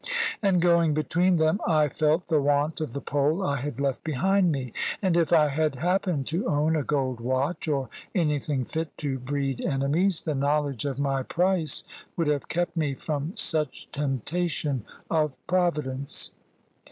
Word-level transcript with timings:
And 0.41 0.63
going 0.63 0.95
between 0.95 1.35
them 1.37 1.61
I 1.67 1.87
felt 1.87 2.27
the 2.27 2.41
want 2.41 2.81
of 2.81 2.93
the 2.93 3.01
pole 3.01 3.43
I 3.43 3.57
had 3.57 3.79
left 3.79 4.03
behind 4.03 4.51
me. 4.51 4.73
And 4.99 5.15
if 5.15 5.31
I 5.31 5.49
had 5.49 5.75
happened 5.75 6.25
to 6.29 6.47
own 6.47 6.75
a 6.75 6.81
gold 6.83 7.19
watch, 7.19 7.67
or 7.67 7.87
anything 8.15 8.65
fit 8.65 8.97
to 8.97 9.19
breed 9.19 9.61
enemies, 9.63 10.23
the 10.23 10.33
knowledge 10.33 10.85
of 10.85 10.97
my 10.97 11.21
price 11.21 11.83
would 12.17 12.25
have 12.29 12.49
kept 12.49 12.75
me 12.75 12.95
from 12.95 13.33
such 13.35 13.91
temptation 13.91 14.85
of 15.11 15.37
Providence. 15.45 16.31